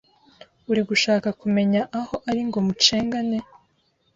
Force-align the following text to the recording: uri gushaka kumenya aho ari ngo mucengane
uri 0.71 0.81
gushaka 0.89 1.27
kumenya 1.41 1.81
aho 1.99 2.15
ari 2.29 2.41
ngo 2.47 2.57
mucengane 2.65 3.37